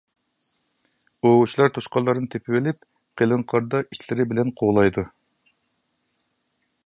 ئوۋچىلار 1.29 1.73
توشقانلارنى 1.75 2.29
تېپىۋېلىپ 2.35 2.87
قېلىن 3.21 3.45
قاردا 3.53 3.83
ئىتلىرى 3.85 4.27
بىلەن 4.31 4.51
قوغلايدۇ. 4.61 5.07